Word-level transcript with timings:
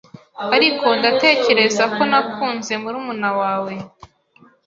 Ariko 0.55 0.85
ndatekereza 0.99 1.83
ko 1.95 2.01
nakunze 2.11 2.73
murumuna 2.81 3.29
wawe. 3.39 3.73